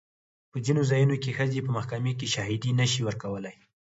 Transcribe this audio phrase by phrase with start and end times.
[0.51, 3.55] په ځینو ځایونو کې ښځې په محکمې کې شاهدي نه شي ورکولی.